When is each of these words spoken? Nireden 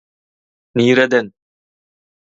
Nireden 0.75 1.27